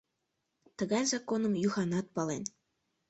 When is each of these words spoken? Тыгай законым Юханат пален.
Тыгай 0.77 1.03
законым 1.13 1.53
Юханат 1.67 2.07
пален. 2.15 2.43